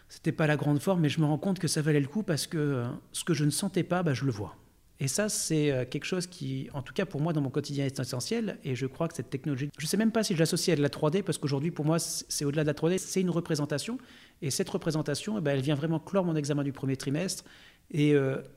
C'était 0.08 0.30
pas 0.30 0.46
la 0.46 0.56
grande 0.56 0.78
forme, 0.78 1.00
mais 1.00 1.08
je 1.08 1.20
me 1.20 1.26
rends 1.26 1.38
compte 1.38 1.58
que 1.58 1.66
ça 1.66 1.82
valait 1.82 1.98
le 1.98 2.06
coup 2.06 2.22
parce 2.22 2.46
que 2.46 2.56
euh, 2.56 2.86
ce 3.10 3.24
que 3.24 3.34
je 3.34 3.44
ne 3.44 3.50
sentais 3.50 3.82
pas, 3.82 4.04
bah, 4.04 4.14
je 4.14 4.24
le 4.24 4.30
vois. 4.30 4.54
Et 5.00 5.08
ça, 5.08 5.28
c'est 5.28 5.72
euh, 5.72 5.84
quelque 5.84 6.04
chose 6.04 6.28
qui, 6.28 6.68
en 6.72 6.82
tout 6.82 6.94
cas 6.94 7.04
pour 7.04 7.20
moi, 7.20 7.32
dans 7.32 7.40
mon 7.40 7.50
quotidien, 7.50 7.84
est 7.84 7.98
essentiel. 7.98 8.60
Et 8.62 8.76
je 8.76 8.86
crois 8.86 9.08
que 9.08 9.16
cette 9.16 9.28
technologie, 9.28 9.68
je 9.76 9.84
ne 9.84 9.88
sais 9.88 9.96
même 9.96 10.12
pas 10.12 10.22
si 10.22 10.34
je 10.34 10.38
l'associe 10.38 10.72
à 10.72 10.76
de 10.76 10.82
la 10.82 10.88
3D, 10.88 11.24
parce 11.24 11.36
qu'aujourd'hui, 11.36 11.72
pour 11.72 11.84
moi, 11.84 11.98
c'est 11.98 12.44
au-delà 12.44 12.62
de 12.62 12.68
la 12.68 12.74
3D, 12.74 12.98
c'est 12.98 13.20
une 13.20 13.30
représentation. 13.30 13.98
Et 14.42 14.52
cette 14.52 14.68
représentation, 14.68 15.36
eh 15.36 15.40
ben, 15.40 15.56
elle 15.56 15.62
vient 15.62 15.74
vraiment 15.74 15.98
clore 15.98 16.24
mon 16.24 16.36
examen 16.36 16.62
du 16.62 16.72
premier 16.72 16.96
trimestre. 16.96 17.42
Et 17.90 18.14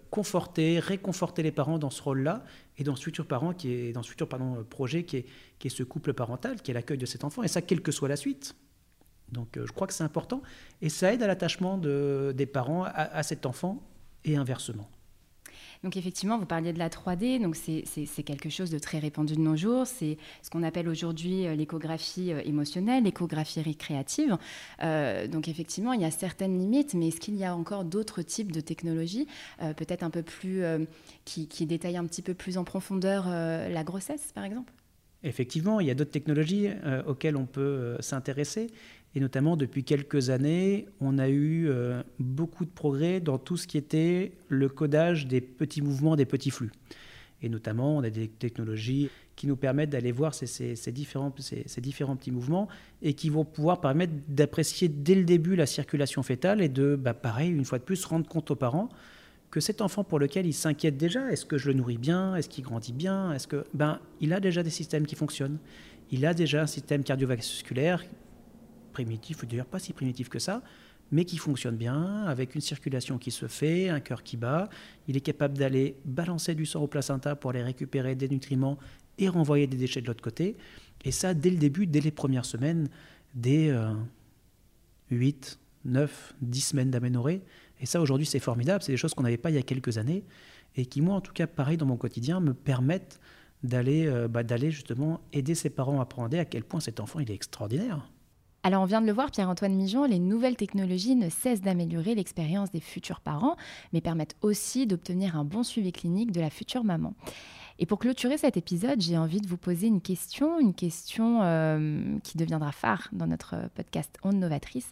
conforter, 0.09 0.79
réconforter 0.79 1.43
les 1.43 1.51
parents 1.51 1.77
dans 1.77 1.89
ce 1.89 2.01
rôle-là 2.01 2.43
et 2.77 2.83
dans 2.83 2.95
ce 2.95 3.03
futur 3.03 3.27
parent 3.27 3.53
qui 3.53 3.71
est 3.71 3.93
dans 3.93 4.03
ce 4.03 4.09
futur 4.09 4.27
pardon, 4.27 4.63
projet 4.63 5.03
qui 5.03 5.17
est, 5.17 5.69
ce 5.69 5.83
couple 5.83 6.13
parental, 6.13 6.61
qui 6.61 6.71
est 6.71 6.73
l'accueil 6.73 6.97
de 6.97 7.05
cet 7.05 7.23
enfant, 7.23 7.43
et 7.43 7.47
ça 7.47 7.61
quelle 7.61 7.81
que 7.81 7.91
soit 7.91 8.09
la 8.09 8.15
suite. 8.15 8.55
Donc 9.31 9.59
je 9.63 9.71
crois 9.71 9.85
que 9.85 9.93
c'est 9.93 10.03
important 10.03 10.41
et 10.81 10.89
ça 10.89 11.13
aide 11.13 11.21
à 11.21 11.27
l'attachement 11.27 11.77
de, 11.77 12.33
des 12.35 12.47
parents 12.47 12.85
à 12.85 13.21
cet 13.23 13.45
enfant 13.45 13.83
et 14.25 14.35
inversement. 14.35 14.89
Donc 15.83 15.95
effectivement, 15.95 16.37
vous 16.37 16.45
parliez 16.45 16.73
de 16.73 16.79
la 16.79 16.89
3D, 16.89 17.41
donc 17.41 17.55
c'est 17.55 18.23
quelque 18.23 18.49
chose 18.49 18.69
de 18.69 18.79
très 18.79 18.99
répandu 18.99 19.35
de 19.35 19.39
nos 19.39 19.55
jours. 19.55 19.87
C'est 19.87 20.17
ce 20.41 20.49
qu'on 20.49 20.63
appelle 20.63 20.89
aujourd'hui 20.89 21.47
euh, 21.47 21.55
l'échographie 21.55 22.33
euh, 22.33 22.41
émotionnelle, 22.43 23.05
l'échographie 23.05 23.61
récréative. 23.61 24.37
Euh, 24.83 25.27
donc 25.27 25.47
effectivement, 25.47 25.93
il 25.93 26.01
y 26.01 26.05
a 26.05 26.11
certaines 26.11 26.57
limites, 26.59 26.95
mais 26.95 27.07
est-ce 27.07 27.21
qu'il 27.21 27.35
y 27.35 27.45
a 27.45 27.55
encore 27.55 27.85
d'autres 27.85 28.21
types 28.21 28.51
de 28.51 28.59
technologies, 28.59 29.27
peut-être 29.59 30.03
un 30.03 30.09
peu 30.09 30.23
plus, 30.23 30.63
qui, 31.25 31.47
qui, 31.47 31.65
détaillent 31.65 31.97
un 31.97 32.05
petit 32.05 32.21
peu 32.21 32.33
plus 32.33 32.57
en 32.57 32.63
profondeur 32.63 33.27
la 33.27 33.83
grossesse, 33.83 34.31
par 34.33 34.43
exemple? 34.43 34.71
Effectivement, 35.23 35.79
il 35.79 35.87
y 35.87 35.91
a 35.91 35.95
d'autres 35.95 36.11
technologies 36.11 36.67
auxquelles 37.05 37.35
on 37.35 37.45
peut 37.45 37.97
s'intéresser. 37.99 38.67
Et 39.15 39.19
notamment, 39.19 39.57
depuis 39.57 39.83
quelques 39.83 40.29
années, 40.29 40.85
on 41.01 41.17
a 41.17 41.29
eu 41.29 41.67
euh, 41.67 42.03
beaucoup 42.19 42.65
de 42.65 42.69
progrès 42.69 43.19
dans 43.19 43.39
tout 43.39 43.57
ce 43.57 43.65
qui 43.65 43.77
était 43.77 44.33
le 44.49 44.69
codage 44.69 45.25
des 45.25 45.41
petits 45.41 45.81
mouvements, 45.81 46.15
des 46.15 46.25
petits 46.25 46.51
flux. 46.51 46.71
Et 47.41 47.49
notamment, 47.49 47.97
on 47.97 48.03
a 48.03 48.09
des 48.09 48.27
technologies 48.27 49.09
qui 49.35 49.47
nous 49.47 49.55
permettent 49.55 49.89
d'aller 49.89 50.11
voir 50.11 50.33
ces, 50.35 50.75
différents, 50.91 51.33
ces, 51.39 51.81
différents, 51.81 52.17
petits 52.17 52.31
mouvements 52.31 52.67
et 53.01 53.13
qui 53.13 53.29
vont 53.29 53.45
pouvoir 53.45 53.79
permettre 53.79 54.11
d'apprécier 54.27 54.89
dès 54.89 55.15
le 55.15 55.23
début 55.23 55.55
la 55.55 55.65
circulation 55.65 56.21
fétale 56.21 56.61
et 56.61 56.67
de, 56.67 56.97
bah, 56.97 57.13
pareil, 57.13 57.49
une 57.49 57.63
fois 57.63 57.79
de 57.79 57.85
plus, 57.85 58.03
rendre 58.05 58.27
compte 58.27 58.51
aux 58.51 58.57
parents 58.57 58.89
que 59.51 59.59
cet 59.59 59.81
enfant 59.81 60.03
pour 60.03 60.19
lequel 60.19 60.45
il 60.45 60.53
s'inquiète 60.53 60.97
déjà, 60.97 61.31
est-ce 61.31 61.45
que 61.45 61.57
je 61.57 61.67
le 61.67 61.73
nourris 61.73 61.97
bien, 61.97 62.35
est-ce 62.35 62.49
qu'il 62.49 62.63
grandit 62.63 62.93
bien, 62.93 63.33
est-ce 63.33 63.47
que, 63.47 63.65
ben, 63.73 63.99
il 64.21 64.33
a 64.33 64.39
déjà 64.39 64.63
des 64.63 64.69
systèmes 64.69 65.05
qui 65.05 65.15
fonctionnent, 65.15 65.57
il 66.11 66.25
a 66.25 66.33
déjà 66.33 66.63
un 66.63 66.67
système 66.67 67.03
cardiovasculaire 67.03 68.03
primitif, 68.93 69.41
ou 69.41 69.45
d'ailleurs 69.45 69.65
pas 69.65 69.79
si 69.79 69.93
primitif 69.93 70.29
que 70.29 70.39
ça, 70.39 70.61
mais 71.11 71.25
qui 71.25 71.37
fonctionne 71.37 71.75
bien, 71.75 72.25
avec 72.25 72.53
une 72.53 72.61
circulation 72.61 73.17
qui 73.17 73.31
se 73.31 73.47
fait, 73.47 73.89
un 73.89 73.99
cœur 73.99 74.21
qui 74.21 74.37
bat. 74.37 74.69
Il 75.07 75.17
est 75.17 75.21
capable 75.21 75.57
d'aller 75.57 75.95
balancer 76.05 76.53
du 76.53 76.67
sang 76.67 76.83
au 76.83 76.87
placenta 76.87 77.35
pour 77.35 77.49
aller 77.49 77.63
récupérer 77.63 78.15
des 78.15 78.29
nutriments 78.29 78.77
et 79.17 79.27
renvoyer 79.27 79.65
des 79.65 79.77
déchets 79.77 80.01
de 80.01 80.07
l'autre 80.07 80.21
côté. 80.21 80.55
Et 81.03 81.11
ça, 81.11 81.33
dès 81.33 81.49
le 81.49 81.57
début, 81.57 81.87
dès 81.87 81.99
les 81.99 82.11
premières 82.11 82.45
semaines, 82.45 82.89
dès 83.33 83.73
8, 85.09 85.59
9, 85.85 86.35
10 86.41 86.61
semaines 86.61 86.91
d'aménorrhée. 86.91 87.41
Et 87.79 87.85
ça, 87.85 88.01
aujourd'hui, 88.01 88.25
c'est 88.25 88.39
formidable. 88.39 88.83
C'est 88.83 88.91
des 88.91 88.97
choses 88.97 89.13
qu'on 89.13 89.23
n'avait 89.23 89.37
pas 89.37 89.49
il 89.49 89.55
y 89.55 89.59
a 89.59 89.63
quelques 89.63 89.97
années 89.97 90.23
et 90.75 90.85
qui, 90.85 91.01
moi, 91.01 91.15
en 91.15 91.21
tout 91.21 91.33
cas, 91.33 91.47
pareil 91.47 91.77
dans 91.77 91.85
mon 91.85 91.97
quotidien, 91.97 92.39
me 92.39 92.53
permettent 92.53 93.19
d'aller 93.63 94.07
euh, 94.07 94.27
bah, 94.27 94.43
justement 94.57 95.21
aider 95.33 95.55
ses 95.55 95.69
parents 95.69 95.99
à 95.99 96.03
apprendre 96.03 96.37
à 96.37 96.45
quel 96.45 96.63
point 96.63 96.79
cet 96.79 96.99
enfant 96.99 97.19
il 97.19 97.29
est 97.29 97.35
extraordinaire. 97.35 98.09
Alors 98.63 98.81
on 98.81 98.85
vient 98.85 98.99
de 98.99 99.05
le 99.05 99.13
voir, 99.13 99.31
Pierre-Antoine 99.31 99.73
Mijon, 99.73 100.03
les 100.03 100.19
nouvelles 100.19 100.57
technologies 100.57 101.15
ne 101.15 101.29
cessent 101.29 101.61
d'améliorer 101.61 102.13
l'expérience 102.13 102.71
des 102.71 102.81
futurs 102.81 103.21
parents, 103.21 103.55
mais 103.93 104.01
permettent 104.01 104.35
aussi 104.41 104.85
d'obtenir 104.85 105.37
un 105.37 105.45
bon 105.45 105.63
suivi 105.63 105.93
clinique 105.93 106.33
de 106.33 106.41
la 106.41 106.49
future 106.49 106.83
maman. 106.83 107.13
Et 107.81 107.85
pour 107.85 107.97
clôturer 107.97 108.37
cet 108.37 108.57
épisode, 108.57 108.99
j'ai 108.99 109.17
envie 109.17 109.39
de 109.39 109.47
vous 109.47 109.57
poser 109.57 109.87
une 109.87 110.01
question, 110.01 110.59
une 110.59 110.73
question 110.73 111.41
euh, 111.43 112.19
qui 112.25 112.37
deviendra 112.37 112.73
phare 112.73 113.07
dans 113.13 113.25
notre 113.25 113.55
podcast 113.73 114.17
Onde 114.21 114.35
Novatrice. 114.35 114.89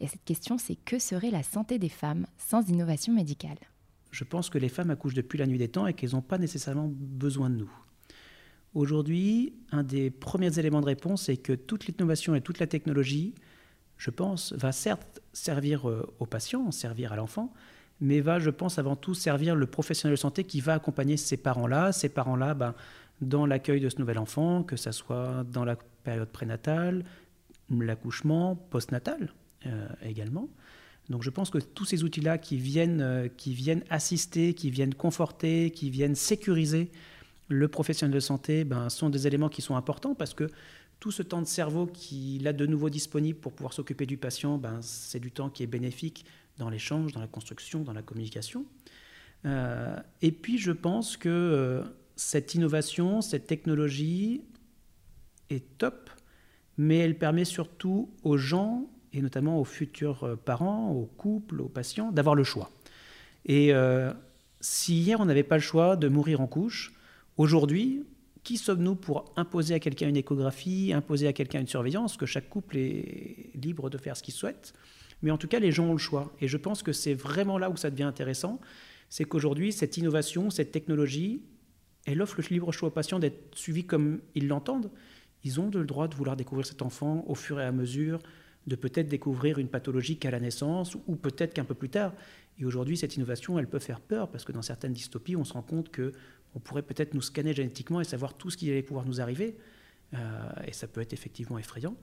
Et 0.00 0.06
cette 0.06 0.24
question, 0.24 0.56
c'est 0.56 0.76
que 0.76 0.98
serait 0.98 1.30
la 1.30 1.42
santé 1.42 1.78
des 1.78 1.90
femmes 1.90 2.26
sans 2.38 2.66
innovation 2.70 3.12
médicale? 3.12 3.58
Je 4.10 4.24
pense 4.24 4.48
que 4.48 4.56
les 4.56 4.70
femmes 4.70 4.88
accouchent 4.88 5.14
depuis 5.14 5.38
la 5.38 5.46
nuit 5.46 5.58
des 5.58 5.68
temps 5.68 5.86
et 5.86 5.92
qu'elles 5.92 6.12
n'ont 6.12 6.22
pas 6.22 6.38
nécessairement 6.38 6.90
besoin 6.90 7.50
de 7.50 7.56
nous. 7.56 7.70
Aujourd'hui, 8.72 9.52
un 9.70 9.82
des 9.82 10.10
premiers 10.10 10.58
éléments 10.58 10.80
de 10.80 10.86
réponse, 10.86 11.24
c'est 11.24 11.36
que 11.36 11.52
toute 11.52 11.86
l'innovation 11.86 12.34
et 12.34 12.40
toute 12.40 12.58
la 12.58 12.66
technologie, 12.66 13.34
je 13.98 14.08
pense, 14.08 14.54
va 14.54 14.72
certes 14.72 15.20
servir 15.34 15.90
euh, 15.90 16.10
aux 16.18 16.26
patients, 16.26 16.70
servir 16.70 17.12
à 17.12 17.16
l'enfant, 17.16 17.52
mais 18.00 18.20
va, 18.20 18.38
je 18.38 18.50
pense, 18.50 18.78
avant 18.78 18.96
tout 18.96 19.14
servir 19.14 19.54
le 19.54 19.66
professionnel 19.66 20.16
de 20.16 20.20
santé 20.20 20.44
qui 20.44 20.60
va 20.60 20.74
accompagner 20.74 21.16
ces 21.16 21.36
parents-là, 21.36 21.92
ces 21.92 22.08
parents-là, 22.08 22.54
ben, 22.54 22.74
dans 23.20 23.46
l'accueil 23.46 23.80
de 23.80 23.88
ce 23.88 23.98
nouvel 23.98 24.18
enfant, 24.18 24.62
que 24.62 24.76
ce 24.76 24.92
soit 24.92 25.44
dans 25.44 25.64
la 25.64 25.76
période 26.04 26.28
prénatale, 26.28 27.04
l'accouchement, 27.70 28.56
postnatal 28.56 29.32
euh, 29.66 29.88
également. 30.02 30.48
Donc 31.10 31.22
je 31.22 31.30
pense 31.30 31.50
que 31.50 31.58
tous 31.58 31.84
ces 31.84 32.04
outils-là 32.04 32.38
qui 32.38 32.56
viennent, 32.56 33.00
euh, 33.00 33.28
qui 33.28 33.52
viennent 33.52 33.84
assister, 33.90 34.54
qui 34.54 34.70
viennent 34.70 34.94
conforter, 34.94 35.70
qui 35.70 35.90
viennent 35.90 36.14
sécuriser 36.14 36.90
le 37.48 37.68
professionnel 37.68 38.14
de 38.14 38.20
santé 38.20 38.64
ben, 38.64 38.88
sont 38.88 39.10
des 39.10 39.26
éléments 39.26 39.48
qui 39.48 39.60
sont 39.60 39.76
importants 39.76 40.14
parce 40.14 40.34
que 40.34 40.48
tout 41.00 41.10
ce 41.10 41.22
temps 41.22 41.40
de 41.40 41.46
cerveau 41.46 41.86
qu'il 41.86 42.46
a 42.46 42.52
de 42.52 42.66
nouveau 42.66 42.90
disponible 42.90 43.38
pour 43.38 43.52
pouvoir 43.52 43.72
s'occuper 43.72 44.06
du 44.06 44.18
patient, 44.18 44.56
ben, 44.56 44.78
c'est 44.82 45.18
du 45.18 45.32
temps 45.32 45.50
qui 45.50 45.62
est 45.62 45.66
bénéfique 45.66 46.24
dans 46.60 46.70
l'échange, 46.70 47.12
dans 47.12 47.20
la 47.20 47.26
construction, 47.26 47.82
dans 47.82 47.92
la 47.92 48.02
communication. 48.02 48.64
Euh, 49.44 49.96
et 50.22 50.30
puis 50.30 50.58
je 50.58 50.70
pense 50.70 51.16
que 51.16 51.28
euh, 51.28 51.82
cette 52.14 52.54
innovation, 52.54 53.20
cette 53.20 53.46
technologie 53.46 54.42
est 55.48 55.78
top, 55.78 56.10
mais 56.76 56.98
elle 56.98 57.18
permet 57.18 57.44
surtout 57.44 58.10
aux 58.22 58.36
gens, 58.36 58.88
et 59.12 59.22
notamment 59.22 59.60
aux 59.60 59.64
futurs 59.64 60.24
euh, 60.24 60.36
parents, 60.36 60.92
aux 60.92 61.06
couples, 61.06 61.60
aux 61.60 61.68
patients, 61.68 62.12
d'avoir 62.12 62.34
le 62.34 62.44
choix. 62.44 62.70
Et 63.46 63.72
si 64.60 65.00
hier 65.00 65.18
on 65.18 65.24
n'avait 65.24 65.42
pas 65.42 65.56
le 65.56 65.62
choix 65.62 65.96
de 65.96 66.08
mourir 66.08 66.42
en 66.42 66.46
couche, 66.46 66.92
Aujourd'hui, 67.40 68.04
qui 68.42 68.58
sommes-nous 68.58 68.96
pour 68.96 69.32
imposer 69.36 69.72
à 69.72 69.80
quelqu'un 69.80 70.10
une 70.10 70.16
échographie, 70.18 70.92
imposer 70.92 71.26
à 71.26 71.32
quelqu'un 71.32 71.60
une 71.60 71.66
surveillance, 71.66 72.18
que 72.18 72.26
chaque 72.26 72.50
couple 72.50 72.76
est 72.76 73.50
libre 73.54 73.88
de 73.88 73.96
faire 73.96 74.14
ce 74.14 74.22
qu'il 74.22 74.34
souhaite? 74.34 74.74
Mais 75.22 75.30
en 75.30 75.38
tout 75.38 75.48
cas, 75.48 75.58
les 75.58 75.72
gens 75.72 75.86
ont 75.86 75.92
le 75.92 75.98
choix. 75.98 76.32
Et 76.40 76.48
je 76.48 76.56
pense 76.56 76.82
que 76.82 76.92
c'est 76.92 77.14
vraiment 77.14 77.58
là 77.58 77.70
où 77.70 77.76
ça 77.76 77.90
devient 77.90 78.04
intéressant, 78.04 78.60
c'est 79.08 79.24
qu'aujourd'hui, 79.24 79.72
cette 79.72 79.96
innovation, 79.96 80.50
cette 80.50 80.72
technologie, 80.72 81.42
elle 82.06 82.22
offre 82.22 82.36
le 82.38 82.44
libre 82.48 82.72
choix 82.72 82.88
aux 82.88 82.92
patients 82.92 83.18
d'être 83.18 83.54
suivis 83.56 83.84
comme 83.84 84.20
ils 84.34 84.48
l'entendent. 84.48 84.90
Ils 85.44 85.60
ont 85.60 85.70
le 85.70 85.84
droit 85.84 86.08
de 86.08 86.14
vouloir 86.14 86.36
découvrir 86.36 86.66
cet 86.66 86.82
enfant 86.82 87.24
au 87.26 87.34
fur 87.34 87.60
et 87.60 87.64
à 87.64 87.72
mesure, 87.72 88.20
de 88.66 88.76
peut-être 88.76 89.08
découvrir 89.08 89.58
une 89.58 89.68
pathologie 89.68 90.18
qu'à 90.18 90.30
la 90.30 90.40
naissance, 90.40 90.96
ou 91.06 91.16
peut-être 91.16 91.54
qu'un 91.54 91.64
peu 91.64 91.74
plus 91.74 91.88
tard. 91.88 92.12
Et 92.58 92.64
aujourd'hui, 92.64 92.96
cette 92.96 93.16
innovation, 93.16 93.58
elle 93.58 93.66
peut 93.66 93.78
faire 93.78 94.00
peur, 94.00 94.28
parce 94.28 94.44
que 94.44 94.52
dans 94.52 94.62
certaines 94.62 94.92
dystopies, 94.92 95.36
on 95.36 95.44
se 95.44 95.54
rend 95.54 95.62
compte 95.62 95.90
que 95.90 96.12
on 96.54 96.58
pourrait 96.58 96.82
peut-être 96.82 97.14
nous 97.14 97.22
scanner 97.22 97.54
génétiquement 97.54 98.00
et 98.00 98.04
savoir 98.04 98.34
tout 98.34 98.50
ce 98.50 98.56
qui 98.56 98.70
allait 98.70 98.82
pouvoir 98.82 99.06
nous 99.06 99.20
arriver. 99.20 99.56
Euh, 100.14 100.18
et 100.66 100.72
ça 100.72 100.88
peut 100.88 101.00
être 101.00 101.12
effectivement 101.12 101.58
effrayant. 101.58 101.96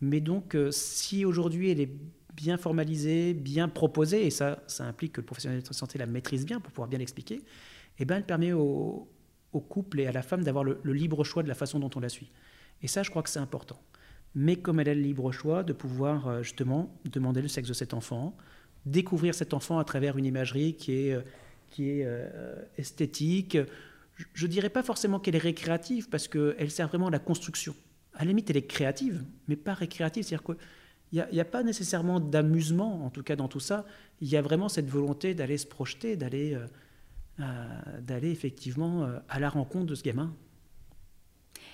Mais 0.00 0.20
donc, 0.20 0.54
euh, 0.54 0.70
si 0.70 1.24
aujourd'hui 1.24 1.70
elle 1.70 1.80
est 1.80 1.90
bien 2.34 2.58
formalisée, 2.58 3.32
bien 3.32 3.68
proposée, 3.68 4.26
et 4.26 4.30
ça, 4.30 4.62
ça 4.66 4.84
implique 4.84 5.14
que 5.14 5.20
le 5.20 5.26
professionnel 5.26 5.62
de 5.62 5.72
santé 5.72 5.98
la 5.98 6.06
maîtrise 6.06 6.44
bien 6.44 6.60
pour 6.60 6.70
pouvoir 6.70 6.88
bien 6.88 6.98
l'expliquer, 6.98 7.42
eh 7.98 8.04
ben, 8.04 8.16
elle 8.16 8.26
permet 8.26 8.52
au, 8.52 9.08
couple 9.70 10.00
et 10.00 10.06
à 10.06 10.12
la 10.12 10.20
femme 10.20 10.44
d'avoir 10.44 10.64
le, 10.64 10.78
libre 10.84 11.24
choix 11.24 11.42
de 11.42 11.48
la 11.48 11.54
façon 11.54 11.78
dont 11.78 11.88
on 11.96 12.00
la 12.00 12.10
suit. 12.10 12.30
Et 12.82 12.88
ça, 12.88 13.02
je 13.02 13.08
crois 13.08 13.22
que 13.22 13.30
c'est 13.30 13.38
important. 13.38 13.80
Mais 14.34 14.56
comme 14.56 14.80
elle 14.80 14.90
a 14.90 14.94
le 14.94 15.00
libre 15.00 15.32
choix 15.32 15.62
de 15.62 15.72
pouvoir 15.72 16.28
euh, 16.28 16.42
justement 16.42 16.94
demander 17.06 17.40
le 17.40 17.48
sexe 17.48 17.68
de 17.68 17.72
cet 17.72 17.94
enfant, 17.94 18.36
découvrir 18.84 19.34
cet 19.34 19.54
enfant 19.54 19.78
à 19.78 19.84
travers 19.84 20.18
une 20.18 20.26
imagerie 20.26 20.74
qui 20.74 20.92
est 20.92 21.18
qui 21.70 21.90
est 21.90 22.04
euh, 22.06 22.54
esthétique. 22.78 23.58
Je 24.32 24.46
ne 24.46 24.50
dirais 24.50 24.70
pas 24.70 24.82
forcément 24.82 25.20
qu'elle 25.20 25.34
est 25.34 25.38
récréative 25.38 26.08
parce 26.08 26.28
qu'elle 26.28 26.70
sert 26.70 26.88
vraiment 26.88 27.08
à 27.08 27.10
la 27.10 27.18
construction. 27.18 27.74
À 28.16 28.20
la 28.20 28.28
limite, 28.28 28.50
elle 28.50 28.56
est 28.56 28.66
créative, 28.66 29.24
mais 29.48 29.56
pas 29.56 29.74
récréative. 29.74 30.24
C'est-à-dire 30.24 30.56
qu'il 31.12 31.26
n'y 31.32 31.40
a, 31.40 31.44
pas 31.44 31.62
nécessairement 31.62 32.20
d'amusement, 32.20 33.04
en 33.04 33.10
tout 33.10 33.22
cas 33.22 33.36
dans 33.36 33.48
tout 33.48 33.60
ça. 33.60 33.84
Il 34.20 34.28
y 34.28 34.36
a 34.36 34.42
vraiment 34.42 34.68
cette 34.68 34.88
volonté 34.88 35.34
d'aller 35.34 35.58
se 35.58 35.66
projeter, 35.66 36.16
d'aller 36.16 36.54
euh, 36.54 36.66
euh, 37.40 38.00
d'aller 38.00 38.30
effectivement 38.30 39.06
à 39.28 39.38
la 39.38 39.48
rencontre 39.50 39.86
de 39.86 39.94
ce 39.94 40.02
gamin. 40.02 40.32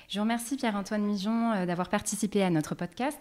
Je 0.09 0.19
vous 0.19 0.25
remercie 0.25 0.57
Pierre-Antoine 0.57 1.03
Mijon 1.03 1.65
d'avoir 1.65 1.89
participé 1.89 2.43
à 2.43 2.51
notre 2.51 2.75
podcast. 2.75 3.19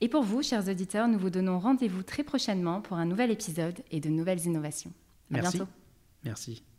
Et 0.00 0.08
pour 0.08 0.24
vous, 0.24 0.42
chers 0.42 0.68
auditeurs, 0.68 1.06
nous 1.06 1.18
vous 1.18 1.30
donnons 1.30 1.60
rendez-vous 1.60 2.02
très 2.02 2.24
prochainement 2.24 2.80
pour 2.80 2.96
un 2.96 3.04
nouvel 3.04 3.30
épisode 3.30 3.78
et 3.92 4.00
de 4.00 4.08
nouvelles 4.08 4.44
innovations. 4.46 4.90
À 5.30 5.34
Merci. 5.34 5.58
bientôt. 5.58 5.70
Merci. 6.24 6.71